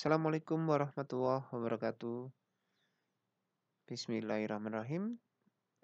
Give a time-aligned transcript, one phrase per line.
[0.00, 2.32] Assalamualaikum warahmatullahi wabarakatuh.
[3.84, 5.20] Bismillahirrahmanirrahim.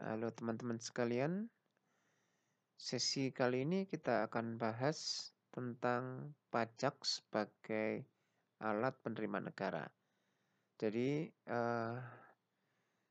[0.00, 1.52] Halo teman-teman sekalian.
[2.80, 8.08] Sesi kali ini kita akan bahas tentang pajak sebagai
[8.64, 9.84] alat penerimaan negara.
[10.80, 12.00] Jadi uh,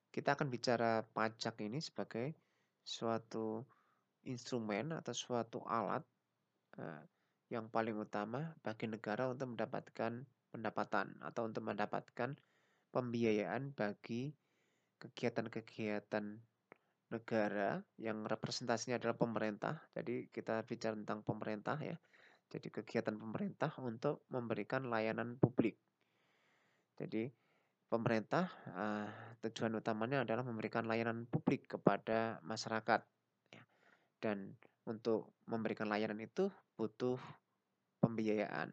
[0.09, 2.33] kita akan bicara pajak ini sebagai
[2.81, 3.61] suatu
[4.25, 6.01] instrumen atau suatu alat
[6.81, 7.05] uh,
[7.53, 10.25] yang paling utama bagi negara untuk mendapatkan
[10.55, 12.31] pendapatan atau untuk mendapatkan
[12.95, 14.31] pembiayaan bagi
[14.95, 16.39] kegiatan-kegiatan
[17.11, 19.83] negara yang representasinya adalah pemerintah.
[19.91, 21.99] Jadi kita bicara tentang pemerintah ya.
[22.47, 25.75] Jadi kegiatan pemerintah untuk memberikan layanan publik.
[26.95, 27.27] Jadi
[27.91, 29.09] pemerintah uh,
[29.43, 33.03] tujuan utamanya adalah memberikan layanan publik kepada masyarakat.
[33.51, 33.63] Ya.
[34.23, 34.55] Dan
[34.87, 36.47] untuk memberikan layanan itu
[36.77, 37.19] butuh
[37.99, 38.71] pembiayaan.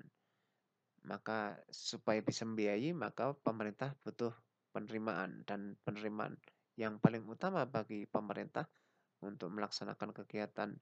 [1.03, 4.31] Maka supaya bisa membiayai maka pemerintah butuh
[4.71, 6.39] penerimaan dan penerimaan
[6.79, 8.65] yang paling utama bagi pemerintah
[9.23, 10.73] untuk melaksanakan kegiatan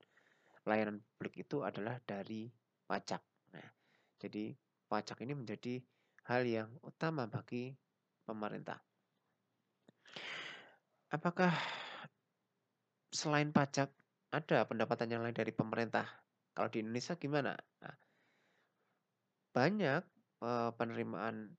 [0.69, 2.53] layanan publik itu adalah dari
[2.85, 3.23] pajak.
[3.57, 3.69] Nah,
[4.21, 4.53] jadi
[4.87, 5.81] pajak ini menjadi
[6.29, 7.73] hal yang utama bagi
[8.23, 8.79] pemerintah.
[11.11, 11.51] Apakah
[13.11, 13.91] selain pajak
[14.31, 16.07] ada pendapatan yang lain dari pemerintah?
[16.55, 17.59] Kalau di Indonesia gimana?
[17.83, 17.95] Nah,
[19.51, 20.03] banyak
[20.43, 21.55] uh, penerimaan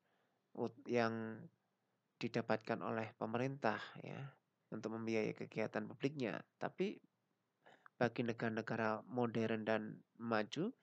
[0.87, 1.39] yang
[2.21, 4.19] didapatkan oleh pemerintah ya
[4.71, 6.39] untuk membiayai kegiatan publiknya.
[6.61, 6.99] Tapi
[7.97, 9.81] bagi negara-negara modern dan
[10.17, 10.73] maju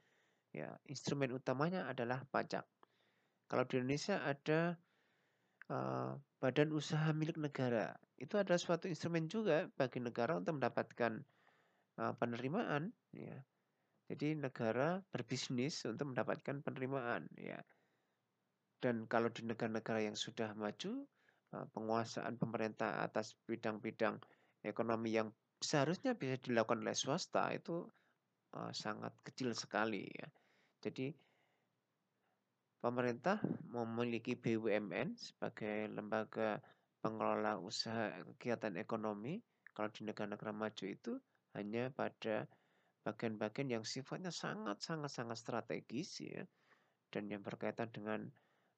[0.54, 2.64] ya instrumen utamanya adalah pajak.
[3.48, 4.76] Kalau di Indonesia ada
[5.72, 7.96] uh, badan usaha milik negara.
[8.18, 11.22] Itu adalah suatu instrumen juga bagi negara untuk mendapatkan
[11.98, 13.40] uh, penerimaan ya.
[14.08, 17.60] Jadi negara berbisnis untuk mendapatkan penerimaan ya.
[18.80, 21.04] Dan kalau di negara-negara yang sudah maju
[21.48, 24.20] Eh, penguasaan pemerintah atas bidang-bidang
[24.60, 25.32] ekonomi yang
[25.64, 27.88] seharusnya bisa dilakukan oleh swasta itu
[28.52, 30.28] uh, sangat kecil sekali ya.
[30.84, 31.08] Jadi
[32.84, 33.40] pemerintah
[33.72, 36.60] memiliki BUMN sebagai lembaga
[37.00, 39.40] pengelola usaha kegiatan ekonomi.
[39.72, 41.16] Kalau di negara-negara maju itu
[41.56, 42.44] hanya pada
[43.08, 46.44] bagian-bagian yang sifatnya sangat-sangat-sangat strategis ya
[47.08, 48.28] dan yang berkaitan dengan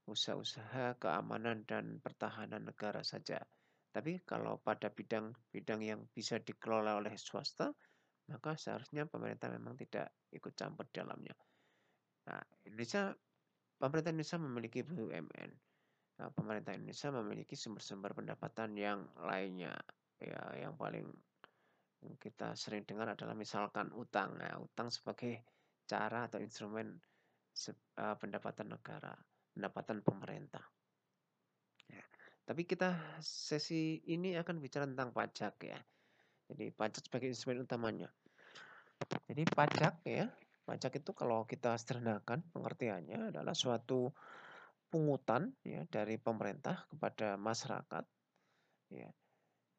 [0.07, 3.43] usaha-usaha keamanan dan pertahanan negara saja.
[3.91, 7.75] Tapi kalau pada bidang-bidang yang bisa dikelola oleh swasta,
[8.31, 11.35] maka seharusnya pemerintah memang tidak ikut campur di dalamnya.
[12.31, 12.39] Nah,
[12.71, 13.11] Indonesia,
[13.83, 15.51] pemerintah Indonesia memiliki BUMN.
[16.23, 19.75] Nah, pemerintah Indonesia memiliki sumber-sumber pendapatan yang lainnya.
[20.23, 21.11] Ya, yang paling
[22.21, 24.41] kita sering dengar adalah misalkan utang.
[24.41, 25.45] Nah, utang sebagai
[25.85, 26.97] cara atau instrumen
[27.99, 29.13] uh, pendapatan negara
[29.53, 30.63] pendapatan pemerintah.
[31.91, 32.05] Ya.
[32.47, 35.79] Tapi kita sesi ini akan bicara tentang pajak ya.
[36.51, 38.09] Jadi pajak sebagai instrumen utamanya.
[39.27, 40.31] Jadi pajak ya,
[40.67, 44.15] pajak itu kalau kita sederhanakan pengertiannya adalah suatu
[44.91, 48.05] pungutan ya dari pemerintah kepada masyarakat
[48.91, 49.11] ya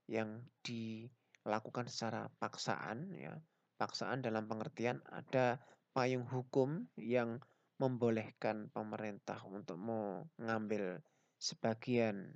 [0.08, 0.40] yang
[1.44, 3.34] dilakukan secara paksaan ya.
[3.82, 5.58] Paksaan dalam pengertian ada
[5.92, 7.42] payung hukum yang
[7.82, 11.02] membolehkan pemerintah untuk mengambil
[11.42, 12.30] sebagian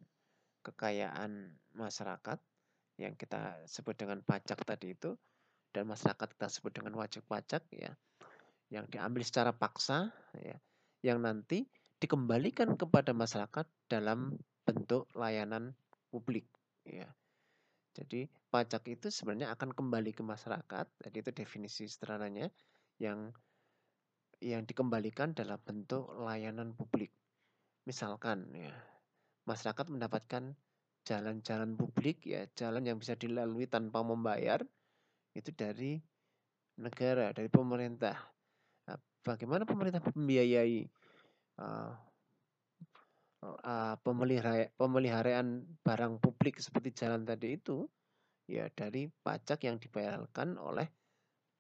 [0.65, 2.41] kekayaan masyarakat
[2.97, 5.13] yang kita sebut dengan pajak tadi itu
[5.69, 7.93] dan masyarakat kita sebut dengan wajib pajak ya
[8.73, 10.57] yang diambil secara paksa ya
[11.05, 11.69] yang nanti
[12.01, 15.77] dikembalikan kepada masyarakat dalam bentuk layanan
[16.09, 16.49] publik
[16.81, 17.05] ya
[17.95, 22.51] jadi pajak itu sebenarnya akan kembali ke masyarakat jadi itu definisi sederhananya
[22.99, 23.31] yang
[24.43, 27.11] yang dikembalikan dalam bentuk layanan publik.
[27.87, 28.73] Misalkan ya,
[29.47, 30.53] masyarakat mendapatkan
[31.05, 34.61] jalan-jalan publik ya, jalan yang bisa dilalui tanpa membayar
[35.37, 36.01] itu dari
[36.81, 38.17] negara, dari pemerintah.
[38.89, 40.89] Nah, bagaimana pemerintah membiayai
[41.61, 41.93] uh,
[43.43, 47.87] uh, pemelihara, pemeliharaan barang publik seperti jalan tadi itu?
[48.45, 50.85] Ya dari pajak yang dibayarkan oleh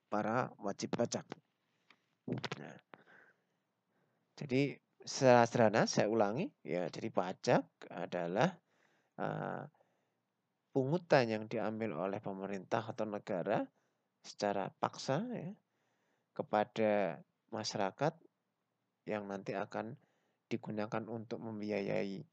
[0.07, 1.25] para wajib pajak.
[2.29, 2.77] Nah,
[4.37, 8.53] jadi secara sederhana saya ulangi ya, jadi pajak adalah
[9.17, 9.65] uh,
[10.75, 13.65] pungutan yang diambil oleh pemerintah atau negara
[14.25, 15.53] secara paksa ya
[16.35, 17.23] kepada
[17.53, 18.13] masyarakat
[19.07, 19.95] yang nanti akan
[20.55, 22.23] digunakan untuk membiayai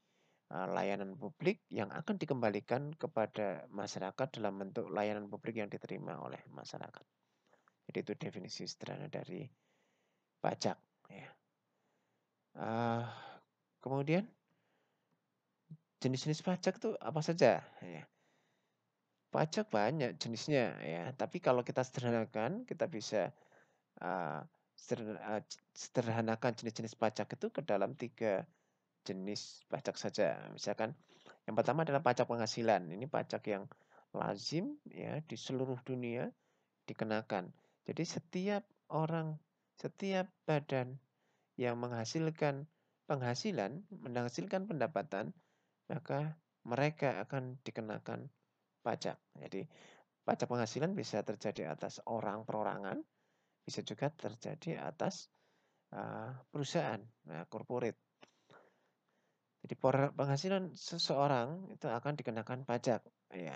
[0.53, 7.05] layanan publik yang akan dikembalikan kepada masyarakat dalam bentuk layanan publik yang diterima oleh masyarakat.
[7.89, 9.43] Jadi itu definisi sederhana dari
[10.39, 10.77] pajak.
[11.09, 11.27] Ya.
[12.53, 13.03] Uh,
[13.83, 14.23] Kemudian
[15.99, 17.59] jenis-jenis pajak itu apa saja?
[17.83, 18.03] Ya.
[19.27, 23.35] Pajak banyak jenisnya ya, tapi kalau kita sederhanakan, kita bisa
[23.99, 24.39] uh,
[25.73, 28.43] sederhanakan jenis-jenis pajak itu ke dalam tiga
[29.03, 30.39] jenis pajak saja.
[30.51, 30.95] Misalkan
[31.47, 32.87] yang pertama adalah pajak penghasilan.
[32.87, 33.67] Ini pajak yang
[34.15, 36.29] lazim ya di seluruh dunia
[36.87, 37.51] dikenakan.
[37.83, 39.35] Jadi setiap orang,
[39.75, 40.95] setiap badan
[41.59, 42.63] yang menghasilkan
[43.05, 45.35] penghasilan, menghasilkan pendapatan,
[45.91, 48.31] maka mereka akan dikenakan
[48.81, 49.19] pajak.
[49.35, 49.67] Jadi
[50.23, 53.03] pajak penghasilan bisa terjadi atas orang perorangan,
[53.63, 55.31] bisa juga terjadi atas
[55.95, 57.99] uh, perusahaan, nah, corporate.
[59.63, 59.79] Jadi
[60.19, 62.99] penghasilan seseorang itu akan dikenakan pajak.
[63.31, 63.55] Ya.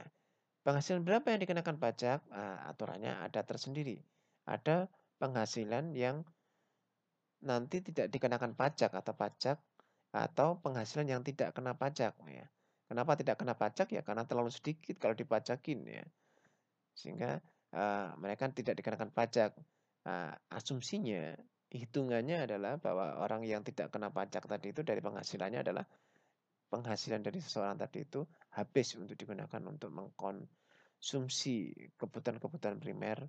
[0.63, 2.23] Penghasilan berapa yang dikenakan pajak?
[2.31, 3.99] Nah, aturannya ada tersendiri.
[4.47, 4.87] Ada
[5.19, 6.23] penghasilan yang
[7.43, 9.59] nanti tidak dikenakan pajak atau pajak
[10.15, 12.15] atau penghasilan yang tidak kena pajak.
[12.31, 12.47] Ya.
[12.87, 13.91] Kenapa tidak kena pajak?
[13.91, 16.07] Ya karena terlalu sedikit kalau dipajakin ya.
[16.95, 17.43] Sehingga
[17.75, 19.51] uh, mereka tidak dikenakan pajak.
[20.07, 21.35] Uh, asumsinya,
[21.67, 25.83] hitungannya adalah bahwa orang yang tidak kena pajak tadi itu dari penghasilannya adalah
[26.71, 28.23] penghasilan dari seseorang tadi itu
[28.55, 33.19] habis untuk digunakan untuk mengkonsumsi kebutuhan-kebutuhan primer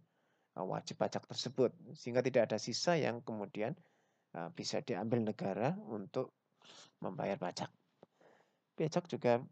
[0.54, 1.74] uh, wajib pajak tersebut.
[1.98, 3.74] Sehingga tidak ada sisa yang kemudian
[4.38, 6.30] uh, bisa diambil negara untuk
[7.02, 7.74] membayar pajak
[8.78, 9.42] pajak juga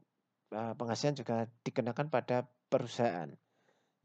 [0.54, 3.26] eh, penghasilan juga dikenakan pada perusahaan.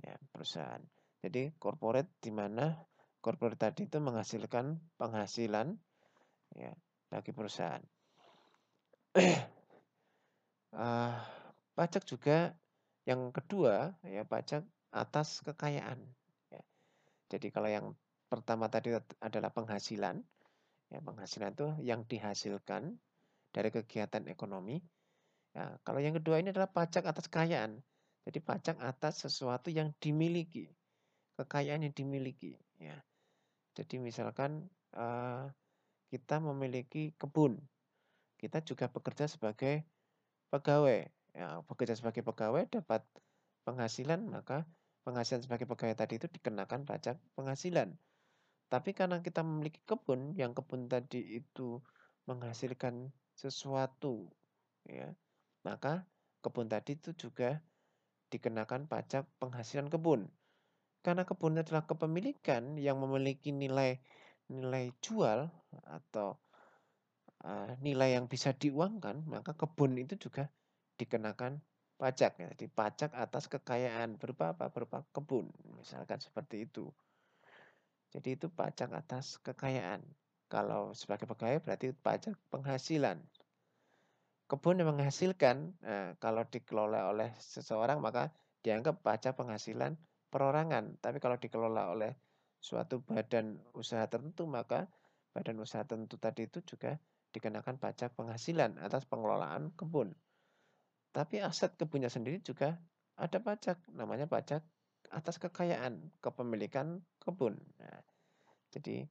[0.01, 0.81] Ya, perusahaan.
[1.21, 2.73] Jadi corporate di mana
[3.21, 5.77] corporate tadi itu menghasilkan penghasilan
[6.57, 6.73] ya
[7.07, 7.83] bagi perusahaan.
[10.73, 11.15] uh,
[11.77, 12.57] pajak juga
[13.05, 16.01] yang kedua ya pajak atas kekayaan.
[16.51, 16.61] Ya.
[17.31, 17.87] Jadi kalau yang
[18.27, 20.19] pertama tadi adalah penghasilan,
[20.91, 22.99] ya penghasilan itu yang dihasilkan
[23.51, 24.79] dari kegiatan ekonomi.
[25.51, 27.83] Ya, kalau yang kedua ini adalah pajak atas kekayaan.
[28.23, 30.71] Jadi pajak atas sesuatu yang dimiliki,
[31.35, 32.55] kekayaan yang dimiliki.
[32.79, 33.01] Ya.
[33.77, 35.47] Jadi misalkan uh,
[36.11, 37.55] kita memiliki kebun,
[38.35, 39.87] kita juga bekerja sebagai
[40.51, 41.07] pegawai.
[41.31, 43.07] Ya, bekerja sebagai pegawai dapat
[43.63, 44.67] penghasilan, maka
[45.07, 47.95] penghasilan sebagai pegawai tadi itu dikenakan pajak penghasilan.
[48.67, 51.79] Tapi karena kita memiliki kebun, yang kebun tadi itu
[52.27, 54.27] menghasilkan sesuatu,
[54.87, 55.11] ya,
[55.63, 56.03] maka
[56.43, 57.63] kebun tadi itu juga
[58.31, 60.27] dikenakan pajak penghasilan kebun.
[61.01, 63.97] Karena kebun adalah kepemilikan yang memiliki nilai
[64.51, 65.49] nilai jual
[65.89, 66.37] atau
[67.41, 70.53] uh, nilai yang bisa diuangkan, maka kebun itu juga
[71.01, 71.57] dikenakan
[71.97, 72.37] pajak.
[72.37, 72.47] Ya.
[72.53, 74.69] Jadi pajak atas kekayaan berupa apa?
[74.69, 76.93] Berupa kebun, misalkan seperti itu.
[78.11, 80.03] Jadi itu pajak atas kekayaan.
[80.51, 83.23] Kalau sebagai pegawai berarti pajak penghasilan
[84.51, 88.35] kebun yang menghasilkan nah, kalau dikelola oleh seseorang maka
[88.67, 89.95] dianggap pajak penghasilan
[90.31, 90.97] perorangan.
[91.03, 92.15] Tapi kalau dikelola oleh
[92.61, 94.87] suatu badan usaha tertentu maka
[95.35, 96.95] badan usaha tertentu tadi itu juga
[97.31, 100.15] dikenakan pajak penghasilan atas pengelolaan kebun.
[101.11, 102.79] Tapi aset kebunnya sendiri juga
[103.19, 104.63] ada pajak namanya pajak
[105.11, 107.59] atas kekayaan kepemilikan kebun.
[107.79, 107.99] Nah,
[108.71, 109.03] jadi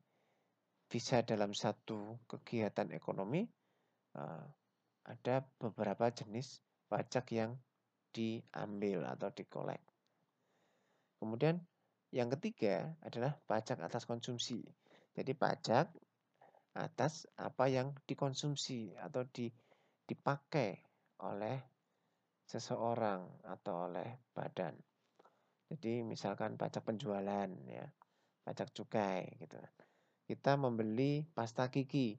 [0.91, 3.45] bisa dalam satu kegiatan ekonomi
[4.17, 4.47] uh,
[5.07, 7.55] ada beberapa jenis pajak yang
[8.11, 9.90] diambil atau dikolek.
[11.21, 11.61] Kemudian
[12.11, 14.65] yang ketiga adalah pajak atas konsumsi.
[15.13, 15.93] Jadi pajak
[16.75, 19.53] atas apa yang dikonsumsi atau di,
[20.09, 20.81] dipakai
[21.23, 21.61] oleh
[22.49, 24.75] seseorang atau oleh badan.
[25.71, 27.87] Jadi misalkan pajak penjualan ya,
[28.43, 29.61] pajak cukai gitu.
[30.27, 32.19] Kita membeli pasta gigi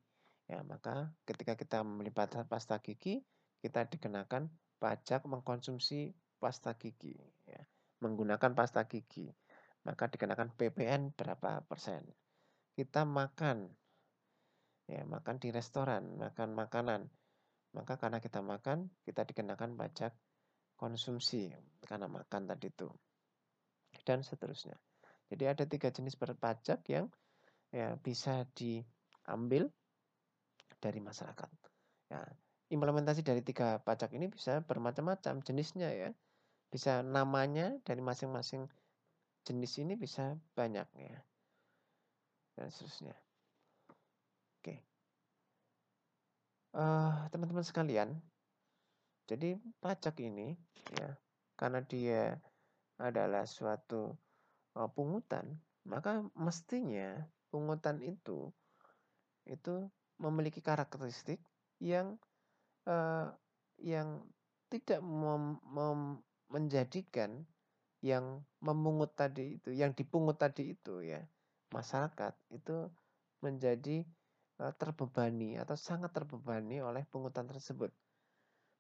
[0.51, 3.23] Ya, maka ketika kita membeli pasta gigi,
[3.63, 4.51] kita dikenakan
[4.83, 6.11] pajak mengkonsumsi
[6.43, 7.15] pasta gigi.
[7.47, 7.63] Ya.
[8.01, 9.29] Menggunakan pasta gigi,
[9.85, 12.01] maka dikenakan PPN berapa persen.
[12.73, 13.69] Kita makan,
[14.89, 17.05] ya makan di restoran, makan makanan,
[17.77, 20.17] maka karena kita makan, kita dikenakan pajak
[20.75, 21.53] konsumsi
[21.85, 22.89] karena makan tadi itu,
[24.01, 24.75] dan seterusnya.
[25.29, 27.05] Jadi ada tiga jenis pajak yang
[27.69, 29.69] ya bisa diambil
[30.81, 31.49] dari masyarakat.
[32.11, 32.25] Ya,
[32.73, 36.09] implementasi dari tiga pajak ini bisa bermacam-macam jenisnya ya.
[36.71, 38.65] Bisa namanya dari masing-masing
[39.43, 41.19] jenis ini bisa banyak ya.
[42.55, 43.15] Dan seterusnya.
[44.61, 44.75] Oke.
[46.71, 48.15] Uh, teman-teman sekalian,
[49.27, 50.55] jadi pajak ini
[50.95, 51.19] ya
[51.59, 52.39] karena dia
[52.95, 54.15] adalah suatu
[54.79, 57.19] uh, pungutan, maka mestinya
[57.51, 58.51] pungutan itu
[59.49, 59.89] itu
[60.21, 61.41] memiliki karakteristik
[61.81, 62.15] yang
[62.85, 63.33] uh,
[63.81, 64.21] yang
[64.69, 66.21] tidak mem, mem,
[66.51, 67.47] menjadikan
[68.03, 71.21] yang memungut tadi itu, yang dipungut tadi itu ya
[71.71, 72.91] masyarakat itu
[73.39, 74.03] menjadi
[74.59, 77.89] uh, terbebani atau sangat terbebani oleh pungutan tersebut.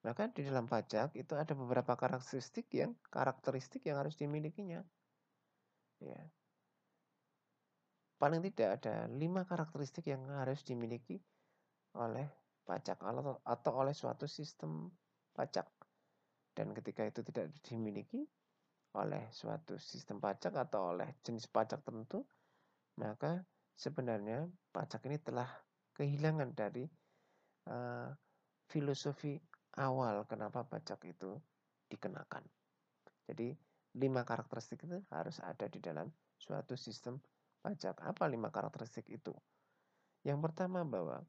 [0.01, 4.81] Maka di dalam pajak itu ada beberapa karakteristik yang karakteristik yang harus dimilikinya.
[6.01, 6.21] Ya.
[8.17, 11.21] Paling tidak ada lima karakteristik yang harus dimiliki
[11.93, 12.25] oleh
[12.65, 12.97] pajak
[13.45, 14.89] atau oleh suatu sistem
[15.33, 15.69] pajak.
[16.51, 18.27] Dan ketika itu tidak dimiliki
[18.91, 22.27] oleh suatu sistem pajak atau oleh jenis pajak tertentu,
[22.99, 23.39] maka
[23.79, 25.47] sebenarnya pajak ini telah
[25.95, 26.83] kehilangan dari
[27.71, 28.11] uh,
[28.67, 29.39] filosofi
[29.79, 31.39] awal kenapa pajak itu
[31.87, 32.43] dikenakan.
[33.27, 33.55] Jadi
[33.95, 37.19] lima karakteristik itu harus ada di dalam suatu sistem
[37.63, 37.99] pajak.
[38.03, 39.31] Apa lima karakteristik itu?
[40.23, 41.23] Yang pertama bahwa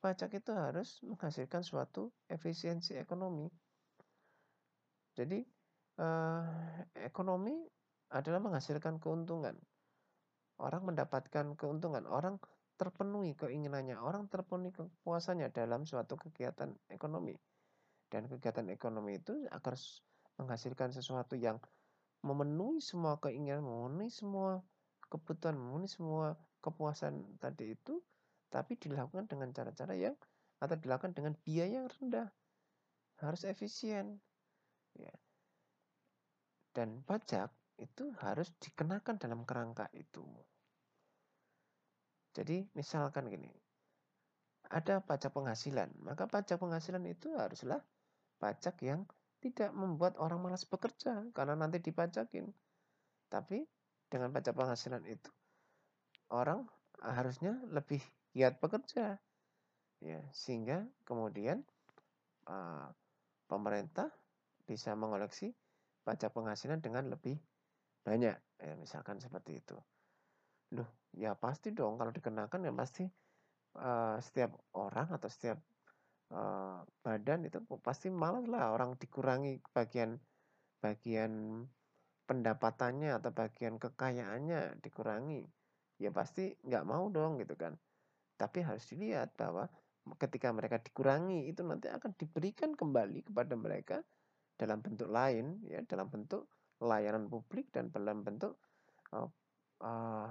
[0.00, 3.50] pajak itu harus menghasilkan suatu efisiensi ekonomi.
[5.20, 5.44] Jadi
[6.00, 6.44] eh,
[7.04, 7.60] ekonomi
[8.16, 9.52] adalah menghasilkan keuntungan.
[10.56, 12.40] Orang mendapatkan keuntungan, orang
[12.80, 17.36] terpenuhi keinginannya, orang terpenuhi kepuasannya dalam suatu kegiatan ekonomi.
[18.08, 19.76] Dan kegiatan ekonomi itu agar
[20.40, 21.60] menghasilkan sesuatu yang
[22.24, 24.64] memenuhi semua keinginan, memenuhi semua
[25.12, 28.00] kebutuhan, memenuhi semua kepuasan tadi itu,
[28.48, 30.16] tapi dilakukan dengan cara-cara yang
[30.60, 32.28] atau dilakukan dengan biaya yang rendah.
[33.20, 34.20] Harus efisien.
[34.98, 35.14] Ya.
[36.74, 40.22] Dan pajak itu harus dikenakan dalam kerangka itu.
[42.30, 43.50] Jadi misalkan gini,
[44.70, 47.82] ada pajak penghasilan, maka pajak penghasilan itu haruslah
[48.38, 49.02] pajak yang
[49.42, 52.46] tidak membuat orang malas bekerja karena nanti dipajakin.
[53.26, 53.66] Tapi
[54.06, 55.30] dengan pajak penghasilan itu
[56.30, 56.68] orang
[57.02, 57.98] harusnya lebih
[58.30, 59.18] giat bekerja.
[60.00, 61.60] Ya, sehingga kemudian
[62.48, 62.88] uh,
[63.50, 64.08] pemerintah
[64.70, 65.50] bisa mengoleksi
[66.06, 67.34] pajak penghasilan dengan lebih
[68.06, 68.38] banyak.
[68.38, 69.74] Ya, misalkan seperti itu.
[70.78, 70.86] Loh,
[71.18, 73.02] ya pasti dong kalau dikenakan ya pasti
[73.74, 75.58] uh, setiap orang atau setiap
[76.30, 80.14] uh, badan itu pasti malas lah orang dikurangi bagian
[80.78, 81.66] bagian
[82.30, 85.42] pendapatannya atau bagian kekayaannya dikurangi
[85.98, 87.74] ya pasti nggak mau dong gitu kan
[88.38, 89.68] tapi harus dilihat bahwa
[90.16, 93.98] ketika mereka dikurangi itu nanti akan diberikan kembali kepada mereka
[94.60, 96.44] dalam bentuk lain ya dalam bentuk
[96.84, 98.60] layanan publik dan dalam bentuk
[99.16, 99.24] uh,
[99.80, 100.28] uh,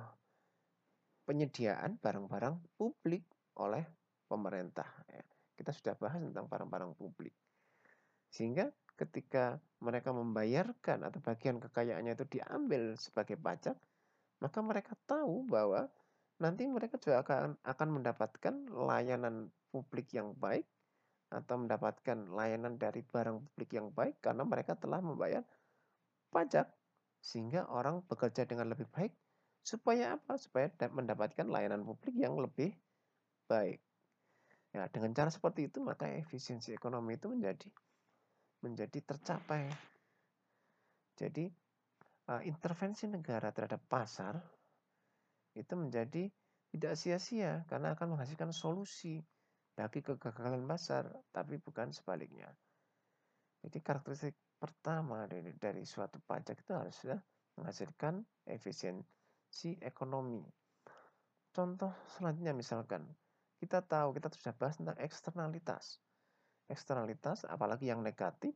[1.25, 3.25] penyediaan barang-barang publik
[3.57, 3.85] oleh
[4.29, 5.25] pemerintah ya.
[5.57, 7.33] Kita sudah bahas tentang barang-barang publik.
[8.29, 13.75] Sehingga ketika mereka membayarkan atau bagian kekayaannya itu diambil sebagai pajak,
[14.39, 15.89] maka mereka tahu bahwa
[16.39, 20.63] nanti mereka juga akan akan mendapatkan layanan publik yang baik
[21.29, 25.45] atau mendapatkan layanan dari barang publik yang baik karena mereka telah membayar
[26.33, 26.65] pajak
[27.21, 29.13] sehingga orang bekerja dengan lebih baik
[29.61, 30.39] supaya apa?
[30.41, 32.73] Supaya mendapatkan layanan publik yang lebih
[33.45, 33.77] baik.
[34.69, 37.69] Ya, dengan cara seperti itu maka efisiensi ekonomi itu menjadi
[38.61, 39.69] menjadi tercapai.
[41.17, 41.49] Jadi
[42.29, 44.37] uh, intervensi negara terhadap pasar
[45.57, 46.29] itu menjadi
[46.69, 49.25] tidak sia-sia karena akan menghasilkan solusi
[49.79, 52.51] bagi kegagalan pasar, tapi bukan sebaliknya.
[53.63, 57.15] Jadi karakteristik pertama dari, dari suatu pajak itu harusnya
[57.55, 60.43] menghasilkan efisiensi ekonomi.
[61.55, 63.07] Contoh selanjutnya misalkan
[63.59, 66.03] kita tahu, kita sudah bahas tentang eksternalitas.
[66.67, 68.55] Eksternalitas, apalagi yang negatif,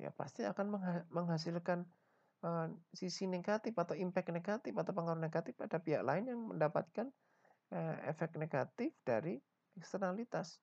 [0.00, 0.80] ya pasti akan
[1.12, 1.84] menghasilkan
[2.44, 7.08] uh, sisi negatif atau impact negatif atau pengaruh negatif pada pihak lain yang mendapatkan
[7.72, 9.40] uh, efek negatif dari
[9.78, 10.58] eksternalitas.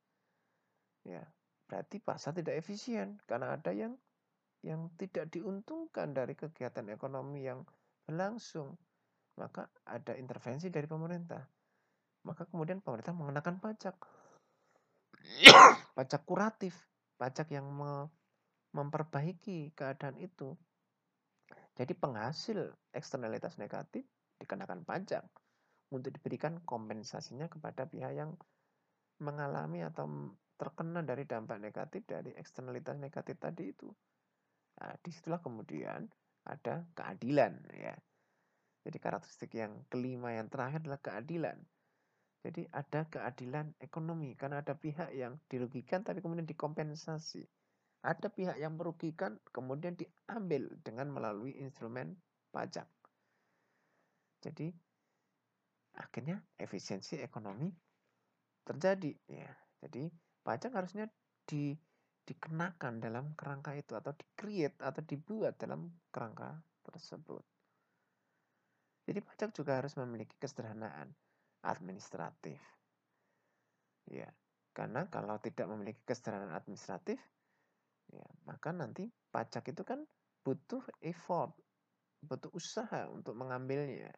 [1.08, 1.24] Ya,
[1.66, 3.96] berarti pasar tidak efisien karena ada yang
[4.66, 7.64] yang tidak diuntungkan dari kegiatan ekonomi yang
[8.04, 8.76] berlangsung.
[9.36, 11.44] Maka ada intervensi dari pemerintah
[12.26, 13.96] maka kemudian pemerintah mengenakan pajak.
[15.94, 16.74] Pajak kuratif,
[17.22, 18.10] pajak yang me
[18.76, 20.52] memperbaiki keadaan itu.
[21.80, 24.04] Jadi penghasil eksternalitas negatif
[24.44, 25.24] dikenakan pajak
[25.96, 28.36] untuk diberikan kompensasinya kepada pihak yang
[29.20, 30.08] mengalami atau
[30.56, 33.92] terkena dari dampak negatif dari eksternalitas negatif tadi itu.
[34.80, 36.08] Nah, di situlah kemudian
[36.48, 37.96] ada keadilan ya.
[38.86, 41.58] Jadi karakteristik yang kelima yang terakhir adalah keadilan.
[42.46, 47.42] Jadi ada keadilan ekonomi karena ada pihak yang dirugikan tapi kemudian dikompensasi.
[48.06, 52.14] Ada pihak yang merugikan kemudian diambil dengan melalui instrumen
[52.54, 52.86] pajak.
[54.46, 54.70] Jadi
[55.98, 57.74] akhirnya efisiensi ekonomi
[58.66, 59.52] terjadi ya.
[59.86, 60.10] Jadi
[60.42, 61.06] pajak harusnya
[61.46, 61.78] di
[62.26, 67.46] dikenakan dalam kerangka itu atau di-create atau dibuat dalam kerangka tersebut.
[69.06, 71.14] Jadi pajak juga harus memiliki kesederhanaan
[71.62, 72.58] administratif.
[74.10, 74.26] Ya,
[74.74, 77.22] karena kalau tidak memiliki kesederhanaan administratif,
[78.10, 80.02] ya, maka nanti pajak itu kan
[80.42, 81.54] butuh effort,
[82.26, 84.10] butuh usaha untuk mengambilnya.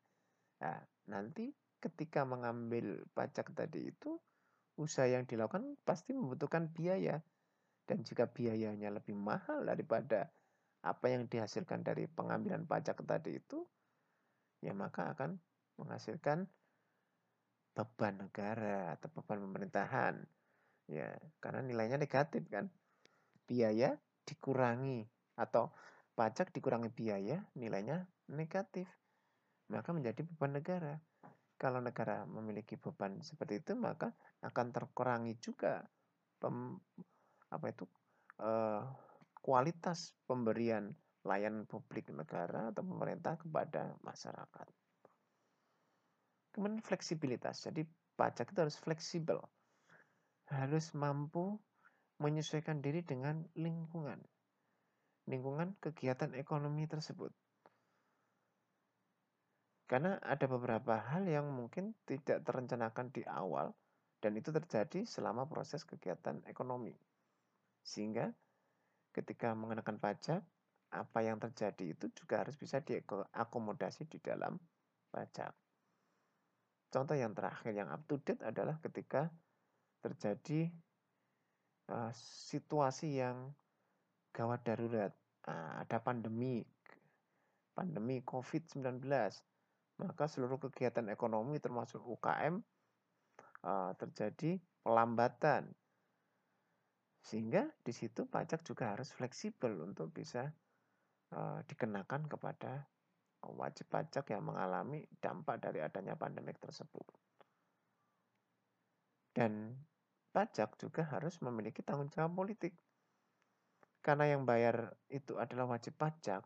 [0.64, 0.80] Nah,
[1.12, 1.52] nanti
[1.84, 4.16] ketika mengambil pajak tadi itu,
[4.78, 7.20] usaha yang dilakukan pasti membutuhkan biaya.
[7.88, 10.30] Dan jika biayanya lebih mahal daripada
[10.84, 13.64] apa yang dihasilkan dari pengambilan pajak tadi itu,
[14.62, 15.40] ya maka akan
[15.80, 16.46] menghasilkan
[17.78, 20.16] beban negara atau beban pemerintahan.
[20.88, 22.72] Ya, karena nilainya negatif kan.
[23.48, 23.96] Biaya
[24.28, 25.08] dikurangi
[25.40, 25.72] atau
[26.18, 28.90] pajak dikurangi biaya, nilainya negatif.
[29.72, 31.00] Maka menjadi beban negara.
[31.58, 34.14] Kalau negara memiliki beban seperti itu, maka
[34.46, 35.82] akan terkurangi juga
[36.38, 36.78] pem,
[37.50, 37.90] apa itu
[38.46, 38.86] uh,
[39.42, 40.94] kualitas pemberian
[41.26, 44.68] layanan publik negara atau pemerintah kepada masyarakat.
[46.54, 47.66] Kemudian fleksibilitas.
[47.66, 47.86] Jadi
[48.18, 49.42] pajak itu harus fleksibel.
[50.50, 51.60] Harus mampu
[52.18, 54.18] menyesuaikan diri dengan lingkungan.
[55.28, 57.30] Lingkungan kegiatan ekonomi tersebut.
[59.88, 63.72] Karena ada beberapa hal yang mungkin tidak terencanakan di awal
[64.20, 66.92] dan itu terjadi selama proses kegiatan ekonomi.
[67.88, 68.28] Sehingga
[69.16, 70.44] ketika mengenakan pajak,
[70.92, 74.60] apa yang terjadi itu juga harus bisa diakomodasi di dalam
[75.12, 75.56] pajak.
[76.88, 79.28] Contoh yang terakhir yang up to date adalah ketika
[80.00, 80.72] terjadi
[81.92, 82.12] uh,
[82.48, 83.52] situasi yang
[84.32, 85.12] gawat darurat,
[85.52, 86.64] uh, ada pandemi,
[87.76, 89.04] pandemi COVID-19,
[89.98, 92.62] maka seluruh kegiatan ekonomi termasuk UKM
[93.66, 95.74] uh, terjadi pelambatan
[97.28, 100.48] sehingga di situ pajak juga harus fleksibel untuk bisa
[101.36, 102.88] uh, dikenakan kepada
[103.44, 107.04] wajib pajak yang mengalami dampak dari adanya pandemik tersebut.
[109.36, 109.76] Dan
[110.34, 112.74] pajak juga harus memiliki tanggung jawab politik.
[114.02, 116.42] Karena yang bayar itu adalah wajib pajak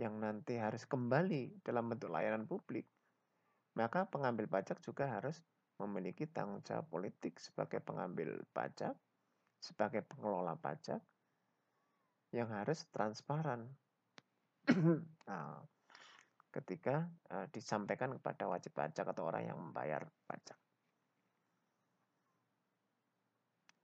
[0.00, 2.88] yang nanti harus kembali dalam bentuk layanan publik,
[3.76, 5.36] maka pengambil pajak juga harus
[5.76, 8.96] memiliki tanggung jawab politik sebagai pengambil pajak
[9.60, 11.04] sebagai pengelola pajak
[12.32, 13.68] yang harus transparan
[15.28, 15.60] nah,
[16.48, 20.56] ketika uh, disampaikan kepada wajib pajak atau orang yang membayar pajak.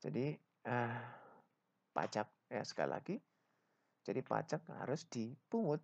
[0.01, 0.37] Jadi
[0.69, 1.01] uh,
[1.97, 3.17] pajak ya sekali lagi,
[4.07, 5.83] jadi pajak harus dipungut,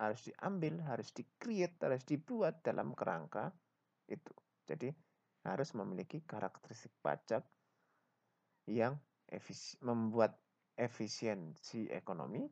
[0.00, 3.52] harus diambil, harus di-create, harus dibuat dalam kerangka
[4.08, 4.32] itu.
[4.64, 4.88] Jadi
[5.44, 7.44] harus memiliki karakteristik pajak
[8.64, 8.96] yang
[9.28, 10.40] efisi, membuat
[10.80, 12.48] efisiensi ekonomi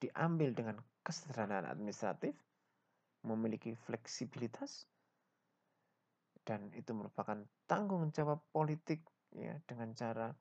[0.00, 2.32] diambil dengan kesederhanaan administratif,
[3.28, 4.88] memiliki fleksibilitas,
[6.40, 7.36] dan itu merupakan
[7.68, 9.04] tanggung jawab politik
[9.36, 10.32] ya dengan cara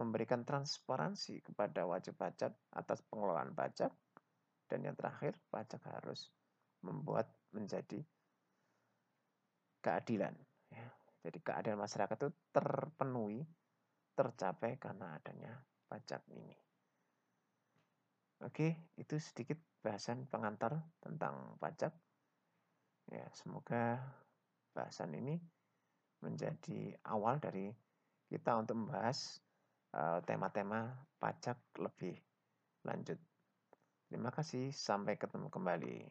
[0.00, 3.92] memberikan transparansi kepada wajib pajak atas pengelolaan pajak
[4.72, 6.32] dan yang terakhir pajak harus
[6.80, 8.00] membuat menjadi
[9.84, 10.32] keadilan
[10.72, 10.88] ya.
[11.20, 13.44] jadi keadilan masyarakat itu terpenuhi
[14.16, 15.52] tercapai karena adanya
[15.92, 16.56] pajak ini.
[18.42, 21.94] Oke, itu sedikit bahasan pengantar tentang pajak.
[23.12, 24.02] Ya, semoga
[24.74, 25.38] bahasan ini
[26.24, 27.70] menjadi awal dari
[28.26, 29.38] kita untuk membahas
[29.92, 32.16] eh, tema-tema uh, pajak lebih
[32.82, 33.20] lanjut.
[34.12, 36.04] Terima kasih, sampai ketemu kembali.